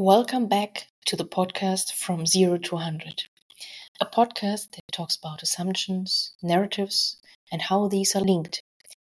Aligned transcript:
Welcome 0.00 0.46
back 0.46 0.86
to 1.06 1.16
the 1.16 1.24
podcast 1.24 1.92
From 1.92 2.24
Zero 2.24 2.56
to 2.56 2.76
100, 2.76 3.24
a 4.00 4.06
podcast 4.06 4.70
that 4.70 4.92
talks 4.92 5.16
about 5.16 5.42
assumptions, 5.42 6.34
narratives, 6.40 7.16
and 7.50 7.60
how 7.60 7.88
these 7.88 8.14
are 8.14 8.20
linked, 8.20 8.60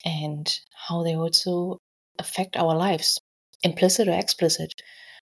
and 0.05 0.47
how 0.87 1.03
they 1.03 1.17
also 1.17 1.79
affect 2.19 2.55
our 2.59 2.77
lives, 2.77 3.19
implicit 3.63 4.09
or 4.09 4.13
explicit. 4.13 4.75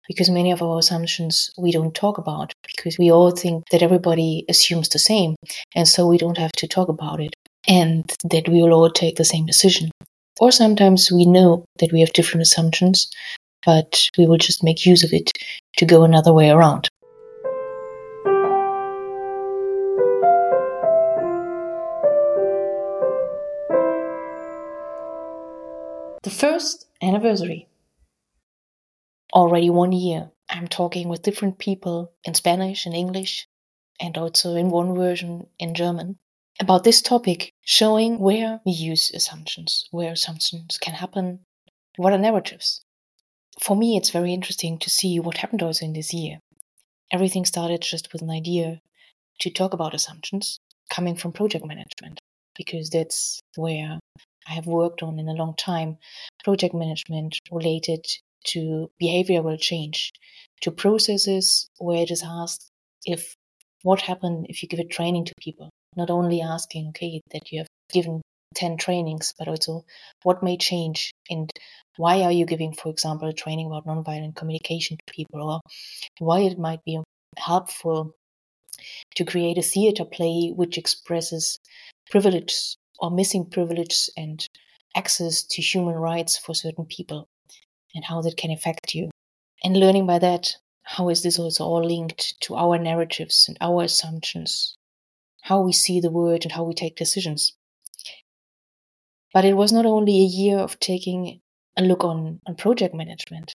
Because 0.09 0.31
many 0.31 0.51
of 0.51 0.63
our 0.63 0.79
assumptions 0.79 1.51
we 1.59 1.73
don't 1.73 1.95
talk 1.95 2.17
about 2.17 2.55
because 2.75 2.97
we 2.99 3.13
all 3.13 3.31
think 3.31 3.65
that 3.71 3.83
everybody 3.83 4.47
assumes 4.49 4.89
the 4.89 4.99
same, 4.99 5.37
and 5.77 5.87
so 5.87 6.07
we 6.07 6.17
don't 6.17 6.39
have 6.39 6.53
to 6.53 6.69
talk 6.69 6.89
about 6.89 7.21
it, 7.21 7.35
and 7.69 8.11
that 8.25 8.49
we 8.49 8.63
will 8.63 8.73
all 8.73 8.91
take 8.91 9.17
the 9.17 9.27
same 9.27 9.45
decision. 9.45 9.91
Or 10.41 10.51
sometimes 10.51 11.13
we 11.13 11.27
know 11.27 11.67
that 11.81 11.93
we 11.93 12.01
have 12.01 12.15
different 12.15 12.41
assumptions, 12.41 13.11
but 13.65 14.09
we 14.17 14.27
will 14.27 14.39
just 14.39 14.65
make 14.65 14.87
use 14.87 15.05
of 15.05 15.13
it 15.13 15.31
to 15.77 15.85
go 15.85 16.03
another 16.03 16.33
way 16.33 16.51
around. 16.51 16.89
The 26.23 26.31
first 26.31 26.87
anniversary. 27.03 27.69
Already 29.33 29.71
one 29.71 29.93
year, 29.93 30.31
I'm 30.49 30.69
talking 30.69 31.09
with 31.09 31.23
different 31.23 31.59
people 31.59 32.13
in 32.25 32.35
Spanish 32.35 32.85
and 32.85 32.95
English, 32.95 33.47
and 34.01 34.19
also 34.19 34.55
in 34.55 34.71
one 34.71 34.95
version 34.95 35.47
in 35.59 35.75
German, 35.75 36.19
about 36.61 36.85
this 36.85 37.01
topic, 37.01 37.53
showing 37.63 38.19
where 38.19 38.61
we 38.67 38.73
use 38.73 39.11
assumptions, 39.15 39.87
where 39.91 40.13
assumptions 40.13 40.79
can 40.79 40.95
happen, 40.95 41.41
what 41.97 42.13
are 42.13 42.19
narratives 42.19 42.83
for 43.59 43.77
me, 43.77 43.97
it's 43.97 44.11
very 44.11 44.33
interesting 44.33 44.79
to 44.79 44.91
see 44.91 45.19
what 45.19 45.39
happened 45.39 45.63
also 45.63 45.85
in 45.85 45.93
this 45.93 46.15
year. 46.15 46.39
Everything 47.13 47.45
started 47.45 47.83
just 47.83 48.13
with 48.13 48.23
an 48.23 48.31
idea 48.31 48.81
to 49.41 49.51
talk 49.51 49.73
about 49.73 49.95
assumptions 49.95 50.59
coming 50.91 51.17
from 51.17 51.33
project 51.33 51.65
management, 51.65 52.21
because 52.57 52.91
that's 52.91 53.41
where 53.57 53.99
I 54.49 54.53
have 54.53 54.67
worked 54.67 55.03
on 55.03 55.19
in 55.19 55.29
a 55.29 55.33
long 55.33 55.55
time 55.57 55.99
project 56.45 56.75
management 56.75 57.39
related 57.51 58.07
to 58.49 58.91
behavioral 59.03 59.61
change, 59.61 60.13
to 60.63 60.71
processes 60.71 61.69
where 61.79 62.03
it 62.03 62.11
is 62.11 62.23
asked 62.25 62.71
if 63.05 63.35
what 63.83 64.01
happened 64.01 64.47
if 64.49 64.63
you 64.63 64.69
give 64.69 64.81
a 64.81 64.85
training 64.85 65.25
to 65.27 65.33
people, 65.41 65.71
not 65.97 66.11
only 66.11 66.41
asking, 66.41 66.89
okay, 66.89 67.21
that 67.33 67.51
you 67.51 67.59
have 67.61 67.69
given 67.93 68.23
10 68.55 68.77
trainings, 68.77 69.35
but 69.39 69.49
also 69.49 69.85
what 70.23 70.43
may 70.43 70.57
change 70.57 71.10
and 71.29 71.51
why 71.97 72.23
are 72.23 72.33
you 72.33 72.47
giving, 72.47 72.73
for 72.73 72.91
example, 72.91 73.29
a 73.29 73.33
training 73.33 73.67
about 73.67 73.87
nonviolent 73.87 74.37
communication 74.37 74.97
to 74.97 75.13
people, 75.13 75.43
or 75.43 75.61
why 76.19 76.41
it 76.41 76.59
might 76.59 76.85
be 76.85 76.99
helpful 77.37 78.15
to 79.17 79.25
create 79.25 79.59
a 79.59 79.63
theater 79.63 80.05
play 80.05 80.53
which 80.55 80.79
expresses 80.79 81.59
privilege 82.11 82.77
or 82.99 83.11
missing 83.11 83.45
privilege 83.51 84.09
and 84.17 84.47
access 84.97 85.43
to 85.43 85.63
human 85.63 85.95
rights 85.95 86.37
for 86.37 86.55
certain 86.55 86.85
people 86.87 87.27
and 87.95 88.05
how 88.05 88.23
that 88.23 88.37
can 88.37 88.51
affect 88.51 88.95
you. 88.95 89.11
And 89.63 89.77
learning 89.79 90.07
by 90.07 90.19
that, 90.19 90.57
how 90.83 91.09
is 91.09 91.23
this 91.23 91.39
also 91.39 91.65
all 91.65 91.85
linked 91.85 92.41
to 92.43 92.57
our 92.57 92.79
narratives 92.79 93.47
and 93.49 93.57
our 93.61 93.85
assumptions, 93.85 94.75
how 95.43 95.61
we 95.61 95.73
see 95.73 96.01
the 96.01 96.11
world 96.11 96.45
and 96.45 96.53
how 96.53 96.65
we 96.65 96.75
take 96.75 96.97
decisions. 96.97 97.53
But 99.33 99.45
it 99.45 99.55
was 99.55 99.73
not 99.73 99.87
only 99.87 100.19
a 100.19 100.25
year 100.25 100.59
of 100.59 100.79
taking 100.81 101.41
a 101.77 101.83
look 101.83 102.05
on, 102.05 102.41
on 102.47 102.57
project 102.57 102.95
management. 102.95 103.53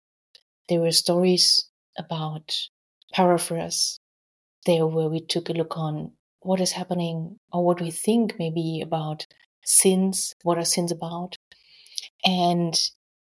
There 0.67 0.81
were 0.81 0.91
stories 0.91 1.66
about 1.97 2.53
paraphrase. 3.13 4.00
There 4.66 4.86
where 4.86 5.09
we 5.09 5.22
took 5.22 5.50
a 5.50 5.53
look 5.53 5.78
on 5.78 6.11
what 6.41 6.59
is 6.59 6.72
happening 6.72 7.38
or 7.52 7.63
what 7.66 7.81
we 7.81 7.91
think 7.91 8.36
maybe 8.38 8.81
about 8.81 9.25
sins, 9.63 10.34
what 10.44 10.57
are 10.57 10.66
sins 10.66 10.91
about, 10.91 11.35
and 12.25 12.79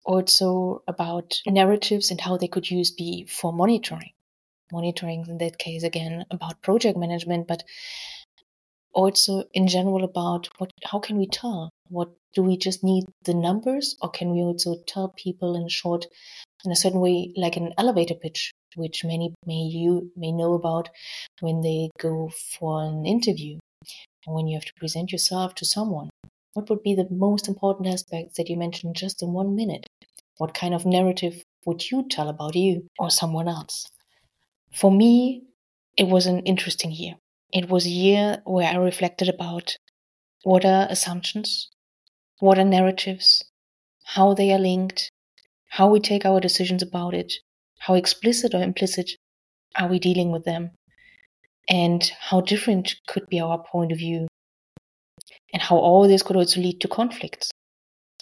also 0.04 0.82
about 0.88 1.34
narratives 1.46 2.10
and 2.10 2.20
how 2.20 2.36
they 2.36 2.48
could 2.48 2.70
use 2.70 2.90
be 2.90 3.26
for 3.26 3.52
monitoring. 3.52 4.12
Monitoring 4.72 5.24
in 5.28 5.38
that 5.38 5.58
case 5.58 5.82
again 5.82 6.24
about 6.30 6.60
project 6.62 6.98
management, 6.98 7.46
but 7.46 7.62
also 8.92 9.44
in 9.52 9.66
general 9.66 10.04
about 10.04 10.48
what 10.58 10.70
how 10.84 10.98
can 10.98 11.16
we 11.16 11.26
tell 11.26 11.70
what 11.88 12.10
do 12.34 12.42
we 12.42 12.56
just 12.56 12.82
need 12.82 13.04
the 13.24 13.34
numbers 13.34 13.96
or 14.02 14.10
can 14.10 14.30
we 14.30 14.40
also 14.40 14.76
tell 14.86 15.08
people 15.16 15.54
in 15.54 15.68
short 15.68 16.06
in 16.64 16.72
a 16.72 16.76
certain 16.76 17.00
way 17.00 17.32
like 17.36 17.56
an 17.56 17.72
elevator 17.78 18.14
pitch 18.14 18.52
which 18.76 19.04
many 19.04 19.34
may 19.46 19.62
you 19.62 20.10
may 20.16 20.32
know 20.32 20.54
about 20.54 20.88
when 21.40 21.60
they 21.60 21.90
go 21.98 22.30
for 22.58 22.82
an 22.82 23.06
interview 23.06 23.58
and 24.26 24.34
when 24.34 24.46
you 24.46 24.56
have 24.56 24.64
to 24.64 24.74
present 24.74 25.12
yourself 25.12 25.54
to 25.56 25.64
someone? 25.64 26.10
What 26.54 26.70
would 26.70 26.82
be 26.82 26.94
the 26.94 27.08
most 27.10 27.48
important 27.48 27.88
aspects 27.88 28.36
that 28.36 28.48
you 28.48 28.56
mentioned 28.56 28.96
just 28.96 29.22
in 29.22 29.32
one 29.32 29.54
minute? 29.54 29.86
What 30.38 30.54
kind 30.54 30.74
of 30.74 30.86
narrative 30.86 31.42
would 31.66 31.90
you 31.90 32.06
tell 32.08 32.28
about 32.28 32.54
you 32.54 32.86
or 32.98 33.10
someone 33.10 33.48
else? 33.48 33.86
For 34.72 34.90
me 34.90 35.42
it 35.96 36.08
was 36.08 36.26
an 36.26 36.40
interesting 36.40 36.90
year. 36.90 37.14
It 37.52 37.68
was 37.68 37.86
a 37.86 37.90
year 37.90 38.42
where 38.44 38.68
I 38.68 38.76
reflected 38.76 39.28
about 39.28 39.76
what 40.42 40.64
are 40.64 40.86
assumptions, 40.90 41.70
what 42.40 42.58
are 42.58 42.64
narratives, 42.64 43.42
how 44.04 44.34
they 44.34 44.52
are 44.52 44.58
linked, 44.58 45.10
how 45.68 45.88
we 45.88 46.00
take 46.00 46.24
our 46.24 46.40
decisions 46.40 46.82
about 46.82 47.14
it, 47.14 47.32
how 47.80 47.94
explicit 47.94 48.54
or 48.54 48.62
implicit 48.62 49.10
are 49.78 49.88
we 49.88 49.98
dealing 49.98 50.30
with 50.30 50.44
them, 50.44 50.70
and 51.68 52.12
how 52.20 52.40
different 52.40 52.94
could 53.06 53.26
be 53.28 53.40
our 53.40 53.64
point 53.70 53.92
of 53.92 53.98
view, 53.98 54.28
and 55.52 55.62
how 55.62 55.76
all 55.76 56.06
this 56.06 56.22
could 56.22 56.36
also 56.36 56.60
lead 56.60 56.80
to 56.80 56.88
conflicts. 56.88 57.50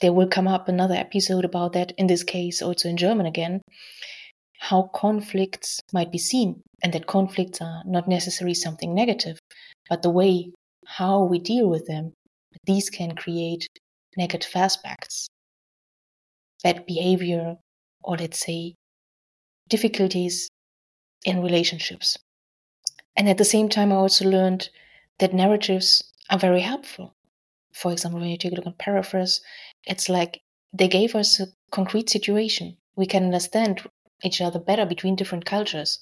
There 0.00 0.12
will 0.12 0.28
come 0.28 0.48
up 0.48 0.68
another 0.68 0.94
episode 0.94 1.44
about 1.44 1.72
that, 1.74 1.92
in 1.96 2.06
this 2.06 2.24
case, 2.24 2.62
also 2.62 2.88
in 2.88 2.96
German 2.96 3.26
again, 3.26 3.62
how 4.58 4.90
conflicts 4.94 5.80
might 5.92 6.12
be 6.12 6.18
seen, 6.18 6.60
and 6.82 6.92
that 6.92 7.06
conflicts 7.06 7.60
are 7.60 7.82
not 7.84 8.08
necessarily 8.08 8.54
something 8.54 8.94
negative, 8.94 9.38
but 9.88 10.02
the 10.02 10.10
way 10.10 10.52
how 10.86 11.24
we 11.24 11.38
deal 11.38 11.68
with 11.68 11.86
them, 11.86 12.12
these 12.64 12.90
can 12.90 13.14
create 13.14 13.66
negative 14.16 14.52
aspects, 14.54 15.28
bad 16.62 16.86
behavior, 16.86 17.56
or 18.02 18.16
let's 18.16 18.40
say 18.40 18.74
difficulties 19.68 20.48
in 21.24 21.42
relationships. 21.42 22.18
And 23.16 23.28
at 23.28 23.38
the 23.38 23.44
same 23.44 23.68
time, 23.68 23.92
I 23.92 23.96
also 23.96 24.28
learned 24.28 24.68
that 25.18 25.34
narratives 25.34 26.02
are 26.30 26.38
very 26.38 26.60
helpful. 26.60 27.14
For 27.72 27.92
example, 27.92 28.20
when 28.20 28.30
you 28.30 28.36
take 28.36 28.52
a 28.52 28.54
look 28.54 28.66
at 28.66 28.78
paraphrase, 28.78 29.40
it's 29.84 30.08
like 30.08 30.40
they 30.72 30.88
gave 30.88 31.14
us 31.14 31.40
a 31.40 31.46
concrete 31.70 32.10
situation. 32.10 32.76
We 32.96 33.06
can 33.06 33.24
understand 33.24 33.82
each 34.22 34.40
other 34.40 34.58
better 34.58 34.86
between 34.86 35.16
different 35.16 35.44
cultures. 35.44 35.98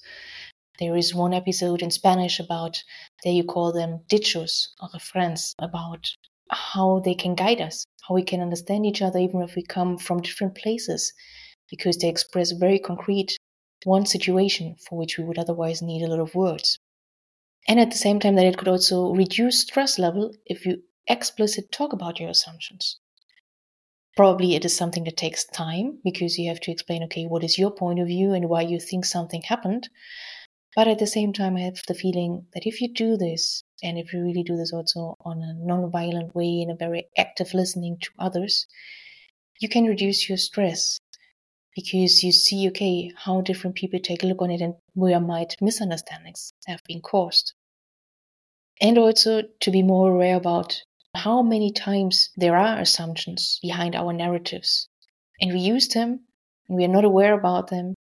There 0.79 0.95
is 0.95 1.13
one 1.13 1.33
episode 1.33 1.81
in 1.81 1.91
Spanish 1.91 2.39
about, 2.39 2.83
there 3.23 3.33
you 3.33 3.43
call 3.43 3.71
them 3.71 4.01
dichos 4.07 4.67
or 4.81 4.89
refrains, 4.93 5.53
about 5.59 6.15
how 6.51 6.99
they 6.99 7.15
can 7.15 7.35
guide 7.35 7.61
us, 7.61 7.85
how 8.07 8.15
we 8.15 8.23
can 8.23 8.41
understand 8.41 8.85
each 8.85 9.01
other 9.01 9.19
even 9.19 9.41
if 9.41 9.55
we 9.55 9.63
come 9.63 9.97
from 9.97 10.21
different 10.21 10.55
places, 10.55 11.13
because 11.69 11.97
they 11.97 12.09
express 12.09 12.51
very 12.51 12.79
concrete 12.79 13.37
one 13.83 14.05
situation 14.05 14.75
for 14.87 14.97
which 14.97 15.17
we 15.17 15.23
would 15.23 15.39
otherwise 15.39 15.81
need 15.81 16.03
a 16.03 16.07
lot 16.07 16.19
of 16.19 16.35
words. 16.35 16.77
And 17.67 17.79
at 17.79 17.91
the 17.91 17.97
same 17.97 18.19
time, 18.19 18.35
that 18.35 18.45
it 18.45 18.57
could 18.57 18.67
also 18.67 19.13
reduce 19.13 19.61
stress 19.61 19.97
level 19.97 20.33
if 20.45 20.65
you 20.65 20.83
explicit 21.07 21.71
talk 21.71 21.93
about 21.93 22.19
your 22.19 22.29
assumptions. 22.29 22.99
Probably 24.17 24.55
it 24.55 24.65
is 24.65 24.75
something 24.75 25.03
that 25.05 25.17
takes 25.17 25.45
time 25.45 25.99
because 26.03 26.37
you 26.37 26.49
have 26.49 26.59
to 26.61 26.71
explain, 26.71 27.03
okay, 27.03 27.25
what 27.25 27.43
is 27.43 27.57
your 27.57 27.71
point 27.71 27.99
of 27.99 28.07
view 28.07 28.33
and 28.33 28.49
why 28.49 28.61
you 28.61 28.79
think 28.79 29.05
something 29.05 29.41
happened. 29.43 29.89
But 30.75 30.87
at 30.87 30.99
the 30.99 31.07
same 31.07 31.33
time, 31.33 31.55
I 31.55 31.61
have 31.61 31.81
the 31.87 31.93
feeling 31.93 32.45
that 32.53 32.65
if 32.65 32.81
you 32.81 32.93
do 32.93 33.17
this, 33.17 33.63
and 33.83 33.97
if 33.97 34.13
you 34.13 34.21
really 34.21 34.43
do 34.43 34.55
this 34.55 34.73
also 34.73 35.15
on 35.21 35.41
a 35.41 35.53
non-violent 35.53 36.35
way, 36.35 36.61
in 36.61 36.69
a 36.69 36.75
very 36.75 37.07
active 37.17 37.53
listening 37.53 37.97
to 38.01 38.09
others, 38.19 38.67
you 39.59 39.69
can 39.69 39.85
reduce 39.85 40.27
your 40.27 40.37
stress 40.37 40.99
because 41.75 42.23
you 42.23 42.31
see, 42.31 42.67
okay, 42.69 43.11
how 43.15 43.41
different 43.41 43.75
people 43.75 43.99
take 43.99 44.23
a 44.23 44.25
look 44.25 44.41
on 44.41 44.51
it 44.51 44.61
and 44.61 44.75
where 44.93 45.19
might 45.19 45.55
misunderstandings 45.61 46.53
have 46.67 46.81
been 46.87 47.01
caused. 47.01 47.53
And 48.81 48.97
also 48.97 49.43
to 49.59 49.71
be 49.71 49.83
more 49.83 50.11
aware 50.11 50.35
about 50.35 50.81
how 51.15 51.41
many 51.41 51.71
times 51.71 52.29
there 52.35 52.57
are 52.57 52.79
assumptions 52.79 53.59
behind 53.61 53.95
our 53.95 54.13
narratives 54.13 54.87
and 55.39 55.53
we 55.53 55.59
use 55.59 55.87
them 55.89 56.21
and 56.67 56.77
we 56.77 56.85
are 56.85 56.95
not 56.95 57.05
aware 57.05 57.33
about 57.33 57.69
them 57.69 57.93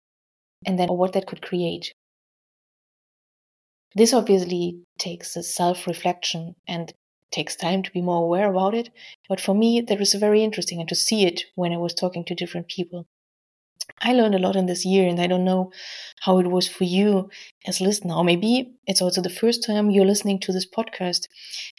and 0.66 0.78
then 0.78 0.90
what 0.90 1.14
that 1.14 1.28
could 1.28 1.42
create. 1.42 1.94
This 3.96 4.14
obviously 4.14 4.84
takes 5.00 5.36
a 5.36 5.44
self 5.44 5.88
reflection 5.88 6.56
and 6.68 6.94
takes 7.32 7.56
time 7.56 7.84
to 7.84 7.92
be 7.92 8.02
more 8.02 8.24
aware 8.24 8.50
about 8.50 8.74
it. 8.76 8.90
But 9.28 9.40
for 9.40 9.54
me, 9.54 9.82
that 9.82 10.00
was 10.00 10.14
very 10.14 10.44
interesting 10.44 10.80
and 10.80 10.90
to 10.90 10.96
see 10.96 11.26
it 11.26 11.44
when 11.56 11.72
I 11.72 11.78
was 11.78 11.94
talking 11.94 12.26
to 12.26 12.36
different 12.36 12.68
people. 12.68 13.06
I 14.02 14.14
learned 14.14 14.36
a 14.36 14.40
lot 14.40 14.56
in 14.56 14.68
this 14.68 14.86
year, 14.86 15.08
and 15.08 15.20
I 15.20 15.28
don't 15.28 15.44
know 15.44 15.72
how 16.22 16.40
it 16.40 16.48
was 16.48 16.68
for 16.68 16.84
you 16.84 17.30
as 17.66 17.82
listener. 17.82 18.16
Or 18.16 18.24
maybe 18.24 18.72
it's 18.86 19.02
also 19.02 19.22
the 19.22 19.30
first 19.30 19.64
time 19.66 19.90
you're 19.90 20.06
listening 20.06 20.40
to 20.42 20.54
this 20.54 20.68
podcast. 20.70 21.28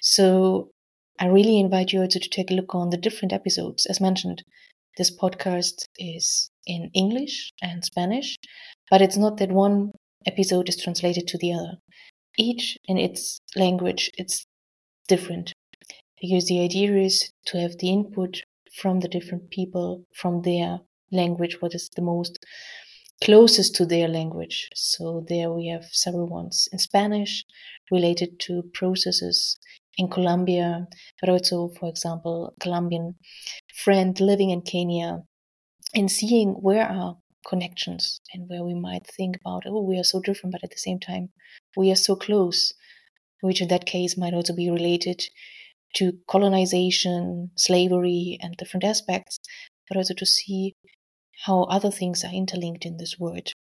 So 0.00 0.70
I 1.18 1.26
really 1.26 1.60
invite 1.60 1.92
you 1.92 2.00
also 2.00 2.18
to 2.18 2.28
take 2.28 2.50
a 2.50 2.54
look 2.54 2.74
on 2.74 2.90
the 2.90 2.96
different 2.96 3.32
episodes. 3.32 3.86
As 3.86 4.00
mentioned, 4.00 4.42
this 4.98 5.14
podcast 5.16 5.84
is 5.98 6.50
in 6.66 6.90
English 6.94 7.52
and 7.62 7.84
Spanish, 7.84 8.36
but 8.90 9.00
it's 9.00 9.16
not 9.16 9.38
that 9.38 9.52
one 9.52 9.92
episode 10.26 10.68
is 10.68 10.82
translated 10.82 11.26
to 11.28 11.38
the 11.38 11.52
other. 11.52 11.78
Each 12.38 12.78
in 12.86 12.98
its 12.98 13.40
language, 13.56 14.10
it's 14.16 14.46
different 15.08 15.52
because 16.20 16.46
the 16.46 16.60
idea 16.60 16.96
is 16.96 17.32
to 17.46 17.58
have 17.60 17.78
the 17.78 17.90
input 17.90 18.42
from 18.72 19.00
the 19.00 19.08
different 19.08 19.50
people 19.50 20.04
from 20.14 20.42
their 20.42 20.80
language, 21.10 21.60
what 21.60 21.74
is 21.74 21.90
the 21.96 22.02
most 22.02 22.38
closest 23.22 23.74
to 23.74 23.84
their 23.84 24.08
language. 24.08 24.68
So 24.74 25.24
there 25.28 25.52
we 25.52 25.66
have 25.68 25.84
several 25.92 26.26
ones 26.26 26.68
in 26.72 26.78
Spanish 26.78 27.44
related 27.90 28.38
to 28.40 28.62
processes 28.72 29.58
in 29.98 30.08
Colombia, 30.08 30.86
but 31.20 31.28
also, 31.28 31.68
for 31.78 31.88
example, 31.88 32.54
Colombian 32.60 33.16
friend 33.74 34.18
living 34.20 34.50
in 34.50 34.62
Kenya 34.62 35.22
and 35.94 36.10
seeing 36.10 36.50
where 36.50 36.86
are 36.86 37.16
connections 37.46 38.20
and 38.32 38.48
where 38.48 38.64
we 38.64 38.74
might 38.74 39.06
think 39.06 39.36
about, 39.40 39.64
oh, 39.66 39.82
we 39.82 39.98
are 39.98 40.04
so 40.04 40.20
different, 40.20 40.52
but 40.52 40.64
at 40.64 40.70
the 40.70 40.76
same 40.76 41.00
time, 41.00 41.30
we 41.76 41.90
are 41.90 41.96
so 41.96 42.16
close, 42.16 42.74
which 43.40 43.60
in 43.60 43.68
that 43.68 43.86
case 43.86 44.16
might 44.16 44.34
also 44.34 44.54
be 44.54 44.70
related 44.70 45.22
to 45.94 46.18
colonization, 46.28 47.50
slavery, 47.56 48.38
and 48.40 48.56
different 48.56 48.84
aspects, 48.84 49.38
but 49.88 49.96
also 49.96 50.14
to 50.14 50.26
see 50.26 50.74
how 51.46 51.64
other 51.64 51.90
things 51.90 52.24
are 52.24 52.32
interlinked 52.32 52.84
in 52.84 52.96
this 52.96 53.18
word. 53.18 53.52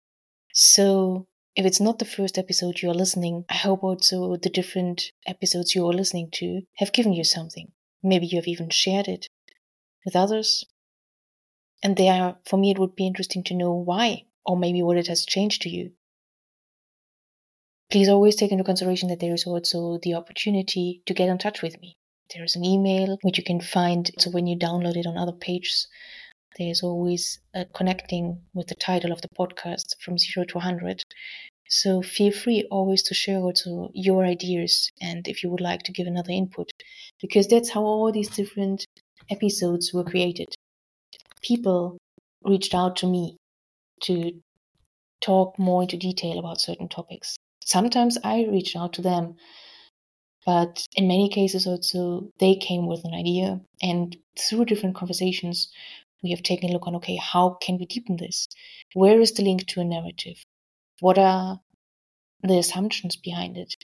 So, 0.53 1.27
if 1.55 1.65
it's 1.65 1.81
not 1.81 1.99
the 1.99 2.05
first 2.05 2.39
episode 2.39 2.83
you 2.83 2.91
are 2.91 2.95
listening, 2.95 3.45
I 3.49 3.55
hope 3.55 3.83
also 3.83 4.37
the 4.37 4.51
different 4.51 5.11
episodes 5.27 5.75
you 5.75 5.87
are 5.89 5.93
listening 5.93 6.31
to 6.35 6.63
have 6.77 6.93
given 6.93 7.13
you 7.13 7.25
something. 7.25 7.73
Maybe 8.03 8.27
you 8.27 8.39
have 8.39 8.47
even 8.47 8.71
shared 8.71 9.09
it 9.09 9.27
with 10.05 10.15
others. 10.15 10.65
And 11.83 11.97
there, 11.97 12.37
for 12.45 12.57
me, 12.57 12.71
it 12.71 12.79
would 12.79 12.97
be 12.97 13.07
interesting 13.07 13.45
to 13.45 13.55
know 13.55 13.73
why, 13.73 14.25
or 14.45 14.57
maybe 14.57 14.83
what 14.83 14.97
it 14.97 15.07
has 15.07 15.25
changed 15.25 15.63
to 15.63 15.69
you. 15.69 15.93
Please 17.91 18.09
always 18.09 18.37
take 18.37 18.53
into 18.53 18.65
consideration 18.65 19.09
that 19.09 19.21
there 19.21 19.33
is 19.33 19.47
also 19.47 19.99
the 20.03 20.15
opportunity 20.15 21.03
to 21.07 21.15
get 21.15 21.29
in 21.29 21.39
touch 21.39 21.63
with 21.63 21.81
me. 21.81 21.97
There 22.35 22.45
is 22.45 22.57
an 22.57 22.65
email 22.65 23.17
which 23.23 23.39
you 23.39 23.45
can 23.45 23.61
find. 23.61 24.11
So 24.19 24.31
when 24.31 24.47
you 24.47 24.59
download 24.59 24.97
it 24.97 25.07
on 25.07 25.17
other 25.17 25.33
pages, 25.33 25.89
there's 26.59 26.83
always 26.83 27.41
a 27.55 27.65
connecting 27.65 28.43
with 28.53 28.67
the 28.67 28.75
title 28.75 29.13
of 29.13 29.23
the 29.23 29.29
podcast 29.29 29.95
from 30.01 30.19
zero 30.19 30.45
to 30.45 30.59
100. 30.59 31.05
So 31.71 32.03
feel 32.03 32.33
free 32.33 32.67
always 32.71 33.03
to 33.05 33.15
share 33.15 33.39
also 33.39 33.91
your 33.95 34.25
ideas 34.25 34.91
and 35.01 35.29
if 35.29 35.43
you 35.43 35.51
would 35.51 35.61
like 35.61 35.83
to 35.85 35.93
give 35.93 36.07
another 36.07 36.33
input, 36.33 36.71
because 37.21 37.47
that's 37.47 37.71
how 37.71 37.83
all 37.83 38.11
these 38.11 38.29
different 38.29 38.87
episodes 39.31 39.93
were 39.95 40.05
created. 40.05 40.55
People 41.43 41.99
reached 42.45 42.75
out 42.75 42.97
to 42.97 43.07
me 43.07 43.37
to 44.03 44.33
talk 45.21 45.59
more 45.59 45.83
into 45.83 45.97
detail 45.97 46.39
about 46.39 46.61
certain 46.61 46.89
topics. 46.89 47.37
Sometimes 47.65 48.19
I 48.23 48.45
reached 48.45 48.77
out 48.77 48.93
to 48.95 49.03
them 49.03 49.37
but 50.47 50.87
in 50.95 51.07
many 51.07 51.29
cases 51.29 51.67
also 51.67 52.31
they 52.39 52.55
came 52.55 52.87
with 52.87 53.05
an 53.05 53.13
idea. 53.13 53.61
And 53.83 54.17
through 54.39 54.65
different 54.65 54.97
conversations 54.97 55.71
we 56.23 56.31
have 56.31 56.43
taken 56.43 56.71
a 56.71 56.73
look 56.73 56.87
on 56.87 56.97
okay 56.97 57.17
how 57.17 57.59
can 57.61 57.79
we 57.79 57.87
deepen 57.87 58.17
this? 58.17 58.49
Where 58.95 59.21
is 59.21 59.33
the 59.33 59.43
link 59.43 59.67
to 59.67 59.81
a 59.81 59.85
narrative? 59.85 60.43
What 61.01 61.19
are 61.19 61.61
the 62.43 62.59
assumptions 62.59 63.17
behind 63.17 63.57
it? 63.59 63.75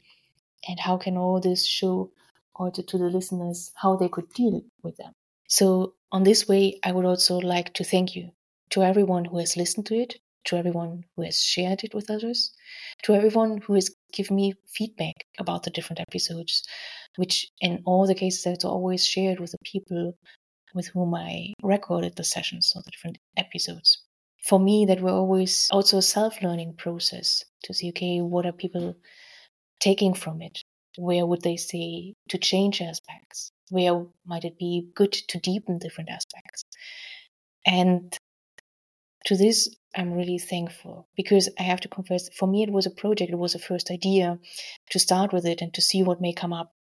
And 0.66 0.80
how 0.80 0.96
can 0.96 1.18
all 1.18 1.40
this 1.40 1.66
show 1.66 2.10
also 2.54 2.82
to 2.82 2.98
the 2.98 3.10
listeners 3.10 3.72
how 3.74 3.96
they 3.96 4.08
could 4.08 4.32
deal 4.32 4.62
with 4.82 4.96
them 4.96 5.12
so 5.49 5.94
on 6.12 6.23
this 6.23 6.49
way 6.49 6.79
i 6.85 6.93
would 6.93 7.05
also 7.05 7.38
like 7.38 7.73
to 7.75 7.85
thank 7.85 8.14
you 8.17 8.31
to 8.70 8.82
everyone 8.82 9.25
who 9.25 9.38
has 9.38 9.56
listened 9.56 9.87
to 9.87 9.94
it 9.94 10.17
to 10.44 10.56
everyone 10.56 11.05
who 11.17 11.23
has 11.23 11.41
shared 11.41 11.85
it 11.85 11.94
with 11.94 12.11
others, 12.11 12.52
to 13.02 13.14
everyone 13.14 13.58
who 13.58 13.75
has 13.75 13.94
given 14.12 14.37
me 14.37 14.55
feedback 14.69 15.26
about 15.38 15.62
the 15.62 15.70
different 15.70 16.00
episodes, 16.00 16.62
which 17.17 17.50
in 17.61 17.82
all 17.87 18.06
the 18.06 18.14
cases 18.14 18.46
I've 18.46 18.69
always 18.69 19.06
shared 19.06 19.41
with 19.41 19.52
the 19.52 19.58
people 19.64 20.17
with 20.75 20.88
whom 20.88 21.14
I 21.14 21.55
recorded 21.62 22.17
the 22.17 22.25
sessions 22.25 22.73
or 22.75 22.82
the 22.82 22.90
different 22.90 23.19
episodes. 23.37 24.02
For 24.43 24.58
me, 24.58 24.85
that 24.87 25.00
were 25.00 25.11
always 25.11 25.69
also 25.70 25.99
a 25.99 26.02
self 26.02 26.43
learning 26.43 26.75
process 26.76 27.44
to 27.64 27.73
see, 27.73 27.88
okay, 27.90 28.20
what 28.20 28.44
are 28.44 28.52
people 28.52 28.94
taking 29.81 30.12
from 30.12 30.43
it? 30.43 30.62
Where 30.99 31.25
would 31.25 31.43
they 31.43 31.56
say 31.56 32.14
to 32.29 32.38
change 32.38 32.82
aspects? 32.82 33.50
Where 33.70 34.06
might 34.26 34.44
it 34.44 34.58
be 34.58 34.88
good 34.94 35.12
to 35.12 35.38
deepen 35.38 35.78
different 35.78 36.11
aspects? 36.11 36.64
And 37.66 38.16
to 39.26 39.37
this, 39.37 39.75
I'm 39.96 40.12
really 40.12 40.38
thankful 40.38 41.08
because 41.16 41.49
I 41.58 41.62
have 41.62 41.81
to 41.81 41.88
confess, 41.88 42.28
for 42.37 42.46
me, 42.46 42.62
it 42.62 42.70
was 42.70 42.87
a 42.87 42.90
project. 42.90 43.31
It 43.31 43.38
was 43.38 43.55
a 43.55 43.58
first 43.58 43.90
idea 43.90 44.38
to 44.90 44.99
start 44.99 45.32
with 45.32 45.46
it 45.46 45.62
and 45.62 45.72
to 45.75 45.81
see 45.82 46.02
what 46.02 46.20
may 46.20 46.32
come 46.32 46.52
up. 46.52 46.72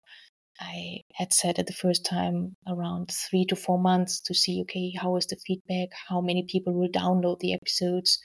I 0.60 1.00
had 1.14 1.32
said 1.32 1.58
at 1.58 1.66
the 1.66 1.72
first 1.72 2.04
time 2.04 2.54
around 2.68 3.10
three 3.10 3.44
to 3.46 3.56
four 3.56 3.78
months 3.78 4.20
to 4.20 4.34
see, 4.34 4.60
okay, 4.62 4.92
how 4.96 5.16
is 5.16 5.26
the 5.26 5.36
feedback? 5.36 5.88
How 6.08 6.20
many 6.20 6.44
people 6.44 6.72
will 6.72 6.88
download 6.88 7.40
the 7.40 7.54
episodes? 7.54 8.20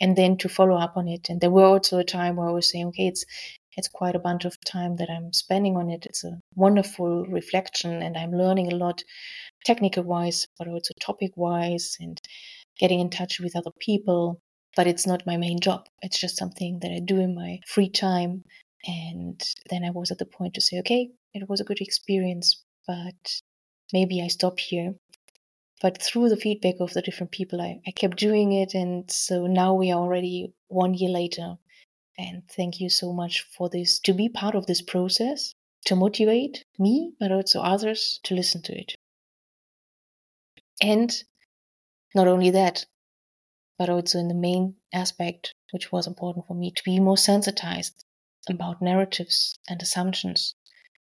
And 0.00 0.16
then 0.16 0.36
to 0.38 0.48
follow 0.48 0.76
up 0.76 0.96
on 0.96 1.08
it. 1.08 1.28
And 1.30 1.40
there 1.40 1.50
were 1.50 1.64
also 1.64 1.98
a 1.98 2.04
time 2.04 2.36
where 2.36 2.48
I 2.48 2.52
was 2.52 2.70
saying, 2.70 2.86
okay, 2.88 3.06
it's 3.06 3.24
it's 3.76 3.88
quite 3.88 4.16
a 4.16 4.20
bunch 4.20 4.44
of 4.44 4.56
time 4.64 4.96
that 4.96 5.10
I'm 5.10 5.32
spending 5.32 5.76
on 5.76 5.90
it. 5.90 6.06
It's 6.06 6.24
a 6.24 6.40
wonderful 6.54 7.26
reflection 7.26 8.02
and 8.02 8.16
I'm 8.16 8.32
learning 8.32 8.72
a 8.72 8.76
lot 8.76 9.02
technical 9.64 10.04
wise, 10.04 10.46
but 10.58 10.68
also 10.68 10.94
topic 11.00 11.32
wise 11.36 11.96
and 12.00 12.20
getting 12.78 13.00
in 13.00 13.10
touch 13.10 13.40
with 13.40 13.56
other 13.56 13.72
people, 13.80 14.40
but 14.76 14.86
it's 14.86 15.06
not 15.06 15.26
my 15.26 15.36
main 15.36 15.60
job. 15.60 15.86
It's 16.02 16.18
just 16.18 16.36
something 16.36 16.78
that 16.80 16.90
I 16.90 17.00
do 17.00 17.18
in 17.18 17.34
my 17.34 17.58
free 17.66 17.90
time. 17.90 18.44
And 18.86 19.42
then 19.70 19.84
I 19.84 19.90
was 19.90 20.10
at 20.10 20.18
the 20.18 20.26
point 20.26 20.54
to 20.54 20.60
say, 20.60 20.78
okay, 20.80 21.10
it 21.34 21.48
was 21.48 21.60
a 21.60 21.64
good 21.64 21.80
experience, 21.80 22.62
but 22.86 23.40
maybe 23.92 24.22
I 24.22 24.28
stop 24.28 24.58
here. 24.58 24.94
But 25.82 26.02
through 26.02 26.30
the 26.30 26.36
feedback 26.36 26.76
of 26.80 26.94
the 26.94 27.02
different 27.02 27.32
people, 27.32 27.60
I, 27.60 27.80
I 27.86 27.90
kept 27.90 28.16
doing 28.16 28.52
it. 28.52 28.74
And 28.74 29.10
so 29.10 29.46
now 29.46 29.74
we 29.74 29.90
are 29.90 30.00
already 30.00 30.54
one 30.68 30.94
year 30.94 31.10
later. 31.10 31.56
And 32.18 32.42
thank 32.48 32.80
you 32.80 32.88
so 32.88 33.12
much 33.12 33.42
for 33.42 33.68
this, 33.68 33.98
to 34.00 34.14
be 34.14 34.28
part 34.28 34.54
of 34.54 34.66
this 34.66 34.82
process, 34.82 35.54
to 35.84 35.96
motivate 35.96 36.64
me, 36.78 37.12
but 37.20 37.30
also 37.30 37.60
others 37.60 38.20
to 38.24 38.34
listen 38.34 38.62
to 38.62 38.78
it. 38.78 38.94
And 40.80 41.12
not 42.14 42.28
only 42.28 42.50
that, 42.50 42.86
but 43.78 43.90
also 43.90 44.18
in 44.18 44.28
the 44.28 44.34
main 44.34 44.76
aspect, 44.92 45.52
which 45.72 45.92
was 45.92 46.06
important 46.06 46.46
for 46.46 46.54
me, 46.54 46.70
to 46.70 46.82
be 46.84 46.98
more 46.98 47.18
sensitized 47.18 48.04
about 48.48 48.80
narratives 48.80 49.58
and 49.68 49.82
assumptions 49.82 50.54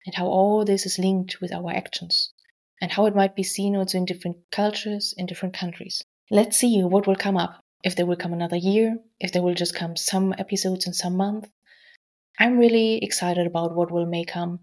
and 0.05 0.15
how 0.15 0.27
all 0.27 0.63
this 0.63 0.85
is 0.85 0.99
linked 0.99 1.41
with 1.41 1.51
our 1.53 1.71
actions 1.71 2.31
and 2.81 2.91
how 2.91 3.05
it 3.05 3.15
might 3.15 3.35
be 3.35 3.43
seen 3.43 3.75
also 3.75 3.97
in 3.97 4.05
different 4.05 4.37
cultures 4.51 5.13
in 5.17 5.25
different 5.25 5.55
countries. 5.55 6.03
Let's 6.29 6.57
see 6.57 6.83
what 6.83 7.07
will 7.07 7.15
come 7.15 7.37
up. 7.37 7.62
If 7.83 7.95
there 7.95 8.05
will 8.05 8.15
come 8.15 8.33
another 8.33 8.55
year, 8.55 8.97
if 9.19 9.31
there 9.31 9.41
will 9.41 9.53
just 9.53 9.75
come 9.75 9.95
some 9.95 10.33
episodes 10.37 10.87
in 10.87 10.93
some 10.93 11.17
month. 11.17 11.49
I'm 12.39 12.57
really 12.57 12.97
excited 13.03 13.45
about 13.45 13.75
what 13.75 13.91
will 13.91 14.05
may 14.05 14.25
come. 14.25 14.59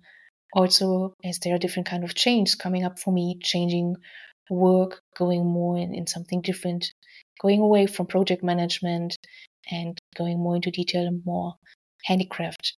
Also, 0.53 1.15
as 1.23 1.39
there 1.39 1.55
are 1.55 1.59
different 1.59 1.87
kind 1.87 2.03
of 2.03 2.15
changes 2.15 2.55
coming 2.57 2.85
up 2.85 2.99
for 2.99 3.13
me, 3.13 3.39
changing 3.41 3.97
work, 4.49 5.01
going 5.17 5.47
more 5.47 5.79
in, 5.79 5.95
in 5.95 6.07
something 6.07 6.41
different, 6.41 6.93
going 7.41 7.61
away 7.61 7.87
from 7.87 8.07
project 8.07 8.43
management 8.43 9.17
and 9.71 9.97
going 10.17 10.39
more 10.39 10.57
into 10.57 10.71
detail 10.71 11.07
and 11.07 11.23
more 11.25 11.55
handicraft 12.05 12.77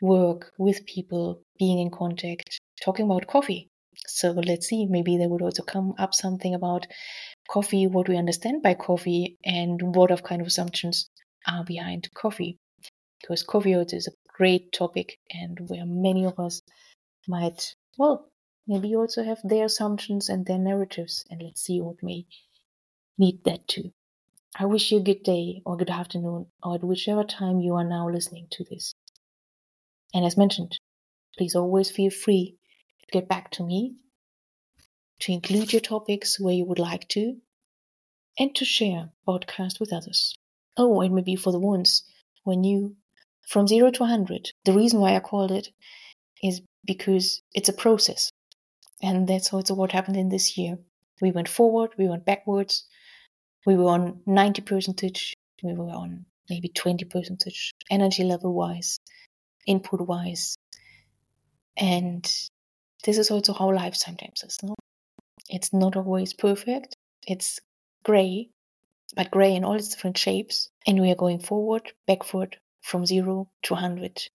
work 0.00 0.52
with 0.58 0.86
people, 0.86 1.42
being 1.58 1.78
in 1.78 1.90
contact, 1.90 2.60
talking 2.84 3.04
about 3.04 3.26
coffee. 3.26 3.68
So 4.06 4.30
let's 4.32 4.68
see, 4.68 4.86
maybe 4.86 5.16
there 5.16 5.28
would 5.28 5.42
also 5.42 5.62
come 5.62 5.94
up 5.98 6.14
something 6.14 6.54
about 6.54 6.86
coffee, 7.48 7.86
what 7.86 8.08
we 8.08 8.16
understand 8.16 8.62
by 8.62 8.74
coffee, 8.74 9.38
and 9.44 9.94
what 9.94 10.10
of 10.10 10.22
kind 10.22 10.40
of 10.40 10.46
assumptions 10.46 11.10
are 11.46 11.64
behind 11.64 12.08
coffee. 12.14 12.58
Because 13.20 13.42
coffee 13.42 13.72
is 13.72 14.06
a 14.06 14.32
great 14.36 14.72
topic 14.72 15.18
and 15.30 15.58
where 15.68 15.84
many 15.84 16.24
of 16.24 16.38
us 16.38 16.62
might, 17.26 17.74
well, 17.98 18.30
Maybe 18.68 18.94
also 18.94 19.24
have 19.24 19.40
their 19.42 19.64
assumptions 19.64 20.28
and 20.28 20.44
their 20.44 20.58
narratives, 20.58 21.24
and 21.30 21.42
let's 21.42 21.62
see 21.62 21.80
what 21.80 22.02
may 22.02 22.26
need 23.16 23.42
that 23.44 23.66
too. 23.66 23.94
I 24.54 24.66
wish 24.66 24.92
you 24.92 24.98
a 24.98 25.02
good 25.02 25.22
day 25.22 25.62
or 25.64 25.78
good 25.78 25.88
afternoon 25.88 26.52
or 26.62 26.74
at 26.74 26.84
whichever 26.84 27.24
time 27.24 27.60
you 27.60 27.76
are 27.76 27.88
now 27.88 28.10
listening 28.10 28.46
to 28.50 28.64
this. 28.64 28.94
And 30.12 30.22
as 30.22 30.36
mentioned, 30.36 30.78
please 31.38 31.54
always 31.54 31.90
feel 31.90 32.10
free 32.10 32.57
to 33.08 33.18
get 33.18 33.28
back 33.28 33.50
to 33.52 33.64
me, 33.64 33.96
to 35.20 35.32
include 35.32 35.72
your 35.72 35.80
topics 35.80 36.38
where 36.38 36.54
you 36.54 36.64
would 36.64 36.78
like 36.78 37.08
to, 37.08 37.36
and 38.38 38.54
to 38.54 38.64
share 38.64 39.10
podcast 39.26 39.80
with 39.80 39.92
others. 39.92 40.36
Oh, 40.76 41.00
and 41.00 41.14
maybe 41.14 41.34
for 41.34 41.52
the 41.52 41.58
ones 41.58 42.04
when 42.44 42.62
you 42.64 42.96
from 43.48 43.66
zero 43.66 43.90
to 43.90 44.02
100, 44.02 44.52
the 44.64 44.74
reason 44.74 45.00
why 45.00 45.16
I 45.16 45.20
called 45.20 45.50
it 45.50 45.70
is 46.42 46.60
because 46.84 47.42
it's 47.54 47.70
a 47.70 47.72
process. 47.72 48.30
And 49.02 49.26
that's 49.26 49.52
also 49.52 49.74
what 49.74 49.92
happened 49.92 50.16
in 50.16 50.28
this 50.28 50.58
year. 50.58 50.78
We 51.20 51.30
went 51.30 51.48
forward, 51.48 51.90
we 51.96 52.08
went 52.08 52.26
backwards, 52.26 52.86
we 53.66 53.76
were 53.76 53.90
on 53.90 54.20
90 54.26 54.62
percentage, 54.62 55.34
we 55.62 55.72
were 55.72 55.90
on 55.90 56.26
maybe 56.48 56.68
20 56.68 57.04
percentage 57.06 57.72
energy 57.90 58.22
level 58.22 58.52
wise, 58.52 58.98
input 59.66 60.02
wise. 60.02 60.56
And 61.76 62.30
this 63.04 63.18
is 63.18 63.30
also 63.30 63.52
how 63.52 63.72
life 63.72 63.94
sometimes 63.94 64.42
is. 64.42 64.58
No? 64.62 64.74
It's 65.48 65.72
not 65.72 65.96
always 65.96 66.34
perfect. 66.34 66.96
It's 67.26 67.60
gray, 68.04 68.50
but 69.14 69.30
gray 69.30 69.54
in 69.54 69.64
all 69.64 69.74
its 69.74 69.88
different 69.88 70.18
shapes. 70.18 70.70
And 70.86 71.00
we 71.00 71.10
are 71.10 71.16
going 71.16 71.40
forward, 71.40 71.92
backward, 72.06 72.58
from 72.82 73.06
zero 73.06 73.48
to 73.64 73.74
100 73.74 74.28